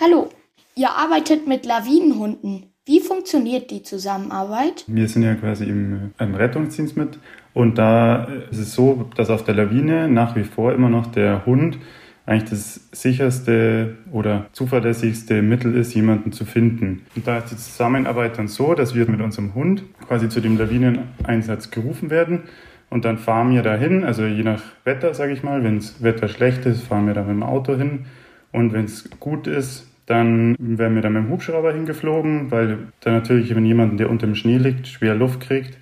Hallo, 0.00 0.28
ihr 0.76 0.90
arbeitet 0.90 1.48
mit 1.48 1.66
Lawinenhunden. 1.66 2.66
Wie 2.86 3.00
funktioniert 3.00 3.72
die 3.72 3.82
Zusammenarbeit? 3.82 4.84
Wir 4.86 5.08
sind 5.08 5.24
ja 5.24 5.34
quasi 5.34 5.64
im, 5.64 6.12
im 6.20 6.34
Rettungsdienst 6.36 6.96
mit 6.96 7.18
und 7.52 7.78
da 7.78 8.28
ist 8.48 8.60
es 8.60 8.74
so, 8.74 9.10
dass 9.16 9.28
auf 9.28 9.42
der 9.42 9.56
Lawine 9.56 10.08
nach 10.08 10.36
wie 10.36 10.44
vor 10.44 10.72
immer 10.72 10.88
noch 10.88 11.06
der 11.06 11.44
Hund 11.46 11.78
eigentlich 12.26 12.48
das 12.48 12.88
sicherste 12.92 13.96
oder 14.12 14.46
zuverlässigste 14.52 15.42
Mittel 15.42 15.74
ist, 15.74 15.92
jemanden 15.94 16.30
zu 16.30 16.44
finden. 16.44 17.04
Und 17.16 17.26
da 17.26 17.38
ist 17.38 17.50
die 17.50 17.56
Zusammenarbeit 17.56 18.38
dann 18.38 18.46
so, 18.46 18.74
dass 18.74 18.94
wir 18.94 19.10
mit 19.10 19.20
unserem 19.20 19.56
Hund 19.56 19.82
quasi 20.06 20.28
zu 20.28 20.40
dem 20.40 20.56
Lawineneinsatz 20.56 21.72
gerufen 21.72 22.08
werden 22.08 22.44
und 22.88 23.04
dann 23.04 23.18
fahren 23.18 23.52
wir 23.52 23.62
dahin, 23.62 24.04
also 24.04 24.24
je 24.24 24.44
nach 24.44 24.62
Wetter, 24.84 25.12
sage 25.12 25.32
ich 25.32 25.42
mal, 25.42 25.64
wenn 25.64 25.78
das 25.80 26.04
Wetter 26.04 26.28
schlecht 26.28 26.66
ist, 26.66 26.84
fahren 26.84 27.08
wir 27.08 27.14
da 27.14 27.22
mit 27.22 27.30
dem 27.30 27.42
Auto 27.42 27.74
hin 27.74 28.06
und 28.52 28.72
wenn 28.72 28.84
es 28.84 29.08
gut 29.18 29.46
ist, 29.46 29.87
dann 30.08 30.56
werden 30.58 30.94
wir 30.94 31.02
da 31.02 31.10
mit 31.10 31.22
dem 31.22 31.30
Hubschrauber 31.30 31.72
hingeflogen, 31.72 32.50
weil 32.50 32.78
da 33.00 33.12
natürlich, 33.12 33.54
wenn 33.54 33.66
jemand, 33.66 34.00
der 34.00 34.10
unter 34.10 34.26
dem 34.26 34.34
Schnee 34.34 34.58
liegt, 34.58 34.88
schwer 34.88 35.14
Luft 35.14 35.40
kriegt, 35.40 35.78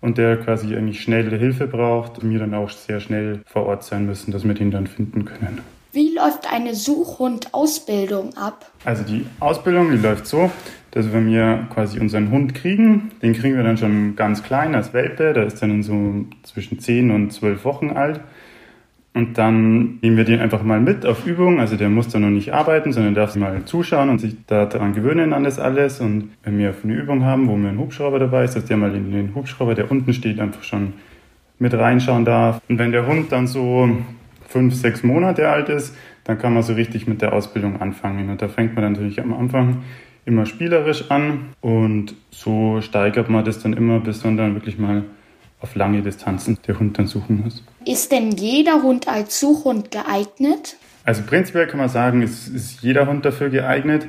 und 0.00 0.18
der 0.18 0.36
quasi 0.36 0.76
eigentlich 0.76 1.02
schnelle 1.02 1.36
Hilfe 1.36 1.66
braucht, 1.66 2.22
wir 2.22 2.38
dann 2.38 2.54
auch 2.54 2.70
sehr 2.70 3.00
schnell 3.00 3.40
vor 3.46 3.66
Ort 3.66 3.82
sein 3.82 4.06
müssen, 4.06 4.30
dass 4.30 4.44
wir 4.44 4.54
den 4.54 4.70
dann 4.70 4.86
finden 4.86 5.24
können. 5.24 5.60
Wie 5.92 6.14
läuft 6.14 6.52
eine 6.52 6.74
Suchhund-Ausbildung 6.74 8.36
ab? 8.36 8.70
Also 8.84 9.02
die 9.02 9.26
Ausbildung, 9.40 9.90
die 9.90 9.96
läuft 9.96 10.26
so, 10.26 10.50
dass 10.90 11.10
wir 11.12 11.66
quasi 11.72 11.98
unseren 11.98 12.30
Hund 12.30 12.54
kriegen, 12.54 13.10
den 13.22 13.32
kriegen 13.32 13.56
wir 13.56 13.64
dann 13.64 13.78
schon 13.78 14.14
ganz 14.14 14.42
klein 14.42 14.74
als 14.74 14.92
Welpe, 14.92 15.32
der 15.32 15.46
ist 15.46 15.60
dann 15.60 15.82
so 15.82 16.26
zwischen 16.42 16.78
10 16.78 17.10
und 17.10 17.32
12 17.32 17.64
Wochen 17.64 17.90
alt. 17.90 18.20
Und 19.16 19.38
dann 19.38 19.98
nehmen 20.02 20.18
wir 20.18 20.24
den 20.24 20.40
einfach 20.40 20.62
mal 20.62 20.78
mit 20.78 21.06
auf 21.06 21.26
Übung. 21.26 21.58
Also 21.58 21.76
der 21.76 21.88
muss 21.88 22.08
dann 22.08 22.20
noch 22.20 22.28
nicht 22.28 22.52
arbeiten, 22.52 22.92
sondern 22.92 23.14
darf 23.14 23.34
mal 23.34 23.64
zuschauen 23.64 24.10
und 24.10 24.18
sich 24.18 24.36
daran 24.46 24.92
gewöhnen 24.92 25.32
an 25.32 25.42
das 25.42 25.58
alles. 25.58 26.00
Und 26.00 26.32
wenn 26.42 26.58
wir 26.58 26.74
eine 26.84 26.92
Übung 26.92 27.24
haben, 27.24 27.48
wo 27.48 27.56
wir 27.56 27.70
einen 27.70 27.78
Hubschrauber 27.78 28.18
dabei 28.18 28.44
ist, 28.44 28.56
dass 28.56 28.66
der 28.66 28.76
mal 28.76 28.94
in 28.94 29.12
den 29.12 29.34
Hubschrauber, 29.34 29.74
der 29.74 29.90
unten 29.90 30.12
steht, 30.12 30.38
einfach 30.38 30.62
schon 30.62 30.92
mit 31.58 31.72
reinschauen 31.72 32.26
darf. 32.26 32.60
Und 32.68 32.78
wenn 32.78 32.92
der 32.92 33.06
Hund 33.06 33.32
dann 33.32 33.46
so 33.46 33.88
fünf, 34.48 34.74
sechs 34.74 35.02
Monate 35.02 35.48
alt 35.48 35.70
ist, 35.70 35.96
dann 36.24 36.36
kann 36.38 36.52
man 36.52 36.62
so 36.62 36.74
richtig 36.74 37.08
mit 37.08 37.22
der 37.22 37.32
Ausbildung 37.32 37.80
anfangen. 37.80 38.28
Und 38.28 38.42
da 38.42 38.48
fängt 38.48 38.74
man 38.74 38.92
natürlich 38.92 39.22
am 39.22 39.32
Anfang 39.32 39.78
immer 40.26 40.44
spielerisch 40.44 41.10
an 41.10 41.54
und 41.62 42.14
so 42.28 42.82
steigert 42.82 43.30
man 43.30 43.46
das 43.46 43.62
dann 43.62 43.72
immer, 43.72 43.98
bis 43.98 44.22
man 44.24 44.36
dann 44.36 44.52
wirklich 44.52 44.78
mal 44.78 45.04
auf 45.60 45.74
lange 45.74 46.02
Distanzen 46.02 46.58
der 46.66 46.78
Hund 46.78 46.98
dann 46.98 47.06
suchen 47.06 47.42
muss. 47.42 47.64
Ist 47.84 48.12
denn 48.12 48.32
jeder 48.32 48.82
Hund 48.82 49.08
als 49.08 49.40
Suchhund 49.40 49.90
geeignet? 49.90 50.76
Also 51.04 51.22
prinzipiell 51.22 51.66
kann 51.66 51.78
man 51.78 51.88
sagen, 51.88 52.22
es 52.22 52.48
ist 52.48 52.82
jeder 52.82 53.06
Hund 53.06 53.24
dafür 53.24 53.48
geeignet. 53.48 54.06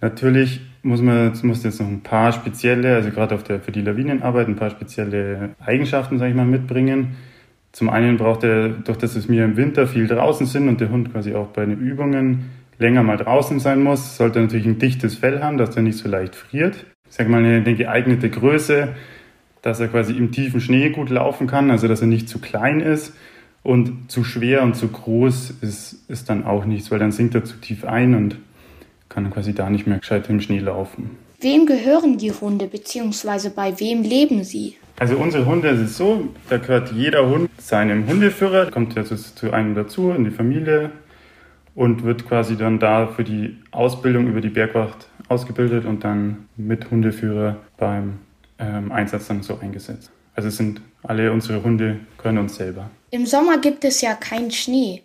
Natürlich 0.00 0.60
muss 0.82 1.00
man 1.00 1.32
muss 1.42 1.64
jetzt 1.64 1.80
noch 1.80 1.88
ein 1.88 2.02
paar 2.02 2.32
spezielle, 2.32 2.94
also 2.94 3.10
gerade 3.10 3.34
auf 3.34 3.42
der, 3.42 3.60
für 3.60 3.72
die 3.72 3.80
Lawinenarbeit, 3.80 4.48
ein 4.48 4.56
paar 4.56 4.70
spezielle 4.70 5.54
Eigenschaften, 5.58 6.18
sage 6.18 6.30
ich 6.30 6.36
mal, 6.36 6.44
mitbringen. 6.44 7.16
Zum 7.72 7.88
einen 7.88 8.18
braucht 8.18 8.44
er, 8.44 8.68
durch 8.68 8.98
das 8.98 9.16
es 9.16 9.28
wir 9.28 9.44
im 9.44 9.56
Winter 9.56 9.86
viel 9.86 10.06
draußen 10.06 10.46
sind 10.46 10.68
und 10.68 10.80
der 10.80 10.90
Hund 10.90 11.12
quasi 11.12 11.34
auch 11.34 11.48
bei 11.48 11.64
den 11.64 11.80
Übungen 11.80 12.50
länger 12.78 13.02
mal 13.02 13.16
draußen 13.16 13.60
sein 13.60 13.82
muss, 13.82 14.16
sollte 14.16 14.38
er 14.38 14.42
natürlich 14.42 14.66
ein 14.66 14.78
dichtes 14.78 15.16
Fell 15.16 15.42
haben, 15.42 15.58
dass 15.58 15.74
er 15.74 15.82
nicht 15.82 15.98
so 15.98 16.08
leicht 16.08 16.34
friert. 16.34 16.76
Ich 17.08 17.16
sage 17.16 17.30
mal 17.30 17.38
eine, 17.38 17.56
eine 17.56 17.74
geeignete 17.74 18.28
Größe, 18.28 18.88
dass 19.64 19.80
er 19.80 19.88
quasi 19.88 20.12
im 20.12 20.30
tiefen 20.30 20.60
Schnee 20.60 20.90
gut 20.90 21.08
laufen 21.08 21.46
kann, 21.46 21.70
also 21.70 21.88
dass 21.88 22.02
er 22.02 22.06
nicht 22.06 22.28
zu 22.28 22.38
klein 22.38 22.80
ist 22.80 23.14
und 23.62 24.10
zu 24.12 24.22
schwer 24.22 24.62
und 24.62 24.76
zu 24.76 24.88
groß 24.88 25.54
ist, 25.62 26.04
ist 26.06 26.28
dann 26.28 26.44
auch 26.44 26.66
nichts, 26.66 26.90
weil 26.90 26.98
dann 26.98 27.12
sinkt 27.12 27.34
er 27.34 27.44
zu 27.44 27.56
tief 27.56 27.86
ein 27.86 28.14
und 28.14 28.36
kann 29.08 29.30
quasi 29.30 29.54
da 29.54 29.70
nicht 29.70 29.86
mehr 29.86 29.98
gescheit 29.98 30.28
im 30.28 30.42
Schnee 30.42 30.58
laufen. 30.58 31.12
Wem 31.40 31.64
gehören 31.64 32.18
die 32.18 32.30
Hunde 32.30 32.66
bzw. 32.66 33.48
bei 33.48 33.80
wem 33.80 34.02
leben 34.02 34.44
sie? 34.44 34.76
Also 34.98 35.16
unsere 35.16 35.46
Hunde 35.46 35.68
ist 35.68 35.80
es 35.80 35.96
so, 35.96 36.28
da 36.50 36.58
gehört 36.58 36.92
jeder 36.92 37.26
Hund 37.26 37.48
seinem 37.56 38.06
Hundeführer, 38.06 38.70
kommt 38.70 38.94
ja 38.94 39.04
zu, 39.04 39.16
zu 39.16 39.50
einem 39.50 39.74
dazu 39.74 40.10
in 40.10 40.24
die 40.24 40.30
Familie 40.30 40.90
und 41.74 42.04
wird 42.04 42.28
quasi 42.28 42.56
dann 42.56 42.78
da 42.78 43.06
für 43.06 43.24
die 43.24 43.56
Ausbildung 43.70 44.26
über 44.26 44.42
die 44.42 44.50
Bergwacht 44.50 45.08
ausgebildet 45.28 45.86
und 45.86 46.04
dann 46.04 46.48
mit 46.58 46.90
Hundeführer 46.90 47.56
beim 47.78 48.18
ähm, 48.64 48.92
Einsatz 48.92 49.28
dann 49.28 49.42
so 49.42 49.58
eingesetzt. 49.60 50.10
Also 50.34 50.48
es 50.48 50.56
sind 50.56 50.80
alle 51.02 51.32
unsere 51.32 51.62
Hunde 51.62 52.00
können 52.18 52.38
uns 52.38 52.56
selber. 52.56 52.90
Im 53.10 53.26
Sommer 53.26 53.58
gibt 53.58 53.84
es 53.84 54.00
ja 54.00 54.14
keinen 54.14 54.50
Schnee. 54.50 55.02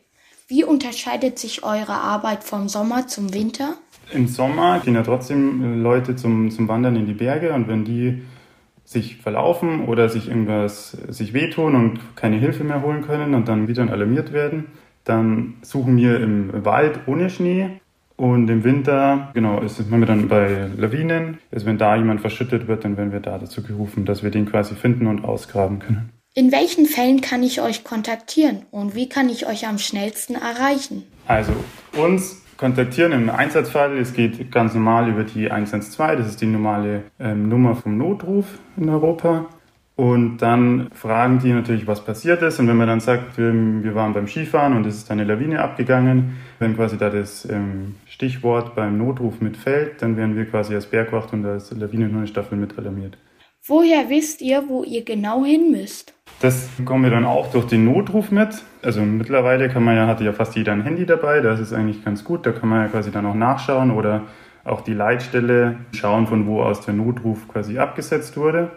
Wie 0.47 0.63
unterscheidet 0.63 1.37
sich 1.37 1.63
eure 1.63 1.93
Arbeit 1.93 2.43
vom 2.43 2.69
Sommer 2.69 3.07
zum 3.07 3.33
Winter? 3.33 3.75
Im 4.11 4.27
Sommer 4.27 4.79
gehen 4.79 4.95
ja 4.95 5.03
trotzdem 5.03 5.83
Leute 5.83 6.15
zum, 6.15 6.49
zum 6.49 6.67
Wandern 6.67 6.95
in 6.95 7.05
die 7.05 7.13
Berge 7.13 7.53
und 7.53 7.67
wenn 7.67 7.85
die 7.85 8.23
sich 8.83 9.17
verlaufen 9.17 9.85
oder 9.85 10.09
sich 10.09 10.29
irgendwas 10.29 10.97
sich 11.09 11.33
wehtun 11.33 11.75
und 11.75 12.15
keine 12.15 12.37
Hilfe 12.37 12.63
mehr 12.63 12.81
holen 12.81 13.03
können 13.03 13.35
und 13.35 13.47
dann 13.47 13.67
wieder 13.67 13.83
alarmiert 13.83 14.33
werden, 14.33 14.65
dann 15.03 15.57
suchen 15.61 15.95
wir 15.97 16.19
im 16.19 16.65
Wald 16.65 17.01
ohne 17.05 17.29
Schnee 17.29 17.79
und 18.19 18.49
im 18.49 18.63
Winter, 18.63 19.29
genau, 19.33 19.61
ist, 19.61 19.79
machen 19.89 20.01
wir 20.01 20.07
dann 20.07 20.27
bei 20.27 20.67
Lawinen. 20.77 21.39
Also 21.51 21.65
wenn 21.65 21.77
da 21.77 21.95
jemand 21.95 22.21
verschüttet 22.21 22.67
wird, 22.67 22.83
dann 22.83 22.97
werden 22.97 23.11
wir 23.11 23.21
da 23.21 23.37
dazu 23.37 23.63
gerufen, 23.63 24.05
dass 24.05 24.23
wir 24.23 24.29
den 24.29 24.45
quasi 24.45 24.75
finden 24.75 25.07
und 25.07 25.23
ausgraben 25.23 25.79
können. 25.79 26.09
In 26.35 26.51
welchen 26.51 26.85
Fällen 26.85 27.21
kann 27.21 27.43
ich 27.43 27.61
euch 27.61 27.83
kontaktieren 27.83 28.65
und 28.71 28.93
wie 28.93 29.09
kann 29.09 29.29
ich 29.29 29.47
euch 29.47 29.67
am 29.67 29.77
schnellsten 29.77 30.35
erreichen? 30.35 31.03
Also 31.27 31.53
uns 31.97 32.41
kontaktieren 32.57 33.13
im 33.13 33.29
Einsatzfall. 33.29 33.97
Es 33.97 34.13
geht 34.13 34.51
ganz 34.51 34.73
normal 34.73 35.09
über 35.09 35.23
die 35.23 35.49
112, 35.49 36.17
das 36.17 36.27
ist 36.27 36.41
die 36.41 36.45
normale 36.45 37.03
ähm, 37.19 37.47
Nummer 37.47 37.75
vom 37.75 37.97
Notruf 37.97 38.45
in 38.77 38.89
Europa. 38.89 39.45
Und 39.99 40.37
dann 40.37 40.87
fragen 40.93 41.39
die 41.39 41.51
natürlich, 41.51 41.85
was 41.85 42.05
passiert 42.05 42.41
ist. 42.41 42.57
Und 42.57 42.69
wenn 42.69 42.77
man 42.77 42.87
dann 42.87 43.01
sagt, 43.01 43.37
wir, 43.37 43.51
wir 43.53 43.95
waren 43.95 44.13
beim 44.13 44.27
Skifahren 44.27 44.73
und 44.73 44.85
es 44.85 44.95
ist 44.95 45.11
eine 45.11 45.25
Lawine 45.25 45.61
abgegangen, 45.61 46.37
wenn 46.57 46.77
quasi 46.77 46.97
da 46.97 47.09
das 47.09 47.43
ähm, 47.43 47.95
Stichwort 48.05 48.75
beim 48.75 48.97
Notruf 48.97 49.41
mitfällt, 49.41 50.01
dann 50.01 50.15
werden 50.15 50.37
wir 50.37 50.45
quasi 50.45 50.73
als 50.73 50.85
Bergwacht 50.85 51.33
und 51.33 51.45
als 51.45 51.71
Lawinenhundestaffel 51.71 52.57
mit 52.57 52.79
alarmiert. 52.79 53.17
Woher 53.67 54.07
wisst 54.07 54.39
ihr, 54.39 54.69
wo 54.69 54.85
ihr 54.85 55.03
genau 55.03 55.43
hin 55.43 55.69
müsst? 55.69 56.13
Das 56.39 56.69
bekommen 56.77 57.03
wir 57.03 57.11
dann 57.11 57.25
auch 57.25 57.51
durch 57.51 57.65
den 57.65 57.83
Notruf 57.83 58.31
mit. 58.31 58.63
Also 58.81 59.01
mittlerweile 59.01 59.67
kann 59.67 59.83
man 59.83 59.97
ja, 59.97 60.07
hatte 60.07 60.23
ja 60.23 60.31
fast 60.31 60.55
jeder 60.55 60.71
ein 60.71 60.83
Handy 60.83 61.05
dabei, 61.05 61.41
das 61.41 61.59
ist 61.59 61.73
eigentlich 61.73 62.05
ganz 62.05 62.23
gut. 62.23 62.45
Da 62.45 62.53
kann 62.53 62.69
man 62.69 62.83
ja 62.83 62.87
quasi 62.87 63.11
dann 63.11 63.25
auch 63.25 63.35
nachschauen 63.35 63.91
oder 63.91 64.21
auch 64.63 64.79
die 64.79 64.93
Leitstelle 64.93 65.75
schauen, 65.91 66.25
von 66.25 66.47
wo 66.47 66.61
aus 66.61 66.85
der 66.85 66.93
Notruf 66.93 67.49
quasi 67.49 67.79
abgesetzt 67.79 68.37
wurde. 68.37 68.71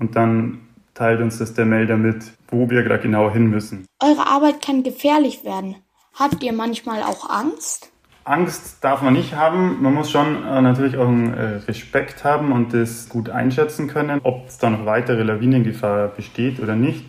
Und 0.00 0.16
dann 0.16 0.60
teilt 0.94 1.20
uns 1.20 1.38
das 1.38 1.54
der 1.54 1.66
Melder 1.66 1.96
mit, 1.96 2.32
wo 2.48 2.68
wir 2.68 2.86
da 2.88 2.96
genau 2.96 3.30
hin 3.30 3.46
müssen. 3.46 3.86
Eure 4.02 4.26
Arbeit 4.26 4.60
kann 4.62 4.82
gefährlich 4.82 5.44
werden. 5.44 5.76
Habt 6.14 6.42
ihr 6.42 6.52
manchmal 6.52 7.02
auch 7.02 7.30
Angst? 7.30 7.92
Angst 8.24 8.84
darf 8.84 9.02
man 9.02 9.14
nicht 9.14 9.34
haben. 9.34 9.82
Man 9.82 9.94
muss 9.94 10.10
schon 10.10 10.44
äh, 10.44 10.60
natürlich 10.60 10.96
auch 10.98 11.08
einen 11.08 11.32
äh, 11.32 11.56
Respekt 11.66 12.24
haben 12.24 12.52
und 12.52 12.74
das 12.74 13.08
gut 13.08 13.30
einschätzen 13.30 13.88
können, 13.88 14.20
ob 14.22 14.48
es 14.48 14.58
da 14.58 14.70
noch 14.70 14.84
weitere 14.84 15.22
Lawinengefahr 15.22 16.08
besteht 16.08 16.60
oder 16.60 16.74
nicht. 16.76 17.06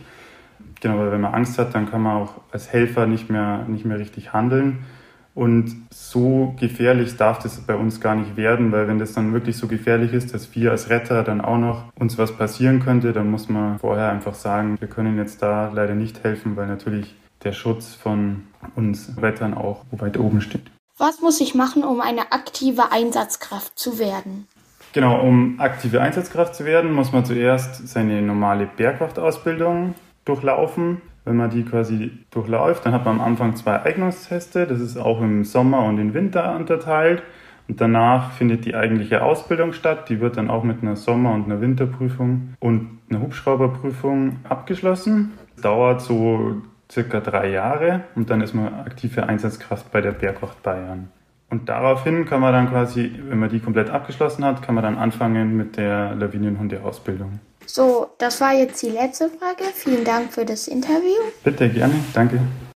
Genau, 0.80 0.98
weil 0.98 1.12
wenn 1.12 1.22
man 1.22 1.34
Angst 1.34 1.60
hat, 1.60 1.76
dann 1.76 1.90
kann 1.90 2.02
man 2.02 2.24
auch 2.24 2.34
als 2.52 2.72
Helfer 2.72 3.06
nicht 3.06 3.30
mehr, 3.30 3.66
nicht 3.68 3.86
mehr 3.86 4.00
richtig 4.00 4.34
handeln. 4.34 4.86
Und 5.34 5.88
so 5.92 6.54
gefährlich 6.60 7.16
darf 7.16 7.40
das 7.40 7.60
bei 7.62 7.76
uns 7.76 8.02
gar 8.02 8.16
nicht 8.16 8.36
werden, 8.36 8.72
weil 8.72 8.88
wenn 8.88 9.00
das 9.00 9.14
dann 9.14 9.32
wirklich 9.32 9.58
so 9.58 9.68
gefährlich 9.68 10.14
ist, 10.14 10.34
dass 10.34 10.54
wir 10.56 10.72
als 10.72 10.90
Retter 10.90 11.24
dann 11.24 11.40
auch 11.40 11.58
noch 11.58 11.86
uns 11.98 12.18
was 12.18 12.36
passieren 12.36 12.82
könnte, 12.82 13.14
dann 13.14 13.32
muss 13.32 13.48
man 13.48 13.80
vorher 13.80 14.12
einfach 14.12 14.36
sagen, 14.36 14.78
wir 14.80 14.90
können 14.90 15.18
jetzt 15.18 15.42
da 15.42 15.72
leider 15.74 15.96
nicht 15.96 16.24
helfen, 16.24 16.58
weil 16.58 16.68
natürlich 16.68 17.16
der 17.44 17.54
Schutz 17.54 17.94
von 17.94 18.44
uns 18.76 19.14
Rettern 19.22 19.54
auch 19.54 19.86
weit 19.92 20.18
oben 20.18 20.42
steht. 20.42 20.70
Was 20.98 21.22
muss 21.22 21.42
ich 21.42 21.56
machen, 21.56 21.84
um 21.84 22.02
eine 22.02 22.32
aktive 22.32 22.92
Einsatzkraft 22.92 23.80
zu 23.80 23.98
werden? 23.98 24.48
Genau, 24.94 25.22
um 25.22 25.60
aktive 25.60 26.02
Einsatzkraft 26.02 26.54
zu 26.54 26.66
werden, 26.66 26.92
muss 26.92 27.14
man 27.14 27.24
zuerst 27.24 27.88
seine 27.88 28.22
normale 28.22 28.66
Bergwachtausbildung 28.66 29.96
durchlaufen. 30.26 31.02
Wenn 31.24 31.38
man 31.38 31.52
die 31.52 31.64
quasi 31.64 32.12
durchläuft, 32.32 32.86
dann 32.86 32.94
hat 32.94 33.06
man 33.06 33.20
am 33.20 33.26
Anfang 33.26 33.56
zwei 33.56 33.82
Eignungsteste. 33.82 34.66
Das 34.66 34.80
ist 34.80 34.98
auch 34.98 35.22
im 35.22 35.44
Sommer 35.44 35.86
und 35.86 36.00
im 36.00 36.14
Winter 36.14 36.56
unterteilt. 36.56 37.22
Und 37.68 37.80
danach 37.80 38.32
findet 38.32 38.66
die 38.66 38.76
eigentliche 38.76 39.24
Ausbildung 39.24 39.74
statt. 39.74 40.10
Die 40.10 40.20
wird 40.20 40.38
dann 40.38 40.50
auch 40.50 40.64
mit 40.64 40.82
einer 40.82 40.96
Sommer- 40.96 41.34
und 41.34 41.46
einer 41.46 41.62
Winterprüfung 41.62 42.56
und 42.60 43.00
einer 43.10 43.22
Hubschrauberprüfung 43.22 44.38
abgeschlossen. 44.50 45.34
Das 45.56 45.64
dauert 45.64 46.02
so 46.02 46.62
circa 46.92 47.20
drei 47.20 47.52
Jahre 47.52 48.02
und 48.16 48.30
dann 48.30 48.42
ist 48.42 48.54
man 48.54 48.74
aktive 48.74 49.28
Einsatzkraft 49.28 49.92
bei 49.92 50.02
der 50.02 50.12
Bergwacht 50.12 50.62
Bayern. 50.64 51.10
Und 51.50 51.70
daraufhin 51.70 52.26
kann 52.26 52.42
man 52.42 52.54
dann 52.54 52.70
quasi, 52.70 53.12
wenn 53.28 53.40
man 53.40 53.50
die 53.50 53.60
komplett 53.60 53.90
abgeschlossen 53.90 54.46
hat, 54.46 54.62
kann 54.62 54.76
man 54.76 54.84
dann 54.84 54.98
anfangen 54.98 55.56
mit 55.56 55.78
der 55.78 56.16
Lawinenhunde-Ausbildung. 56.16 57.40
So, 57.66 58.10
das 58.18 58.42
war 58.42 58.54
jetzt 58.54 58.82
die 58.82 58.90
letzte 58.90 59.30
Frage. 59.30 59.64
Vielen 59.74 60.04
Dank 60.04 60.34
für 60.34 60.46
das 60.46 60.68
Interview. 60.68 61.20
Bitte, 61.44 61.70
gerne. 61.70 61.96
Danke. 62.14 62.40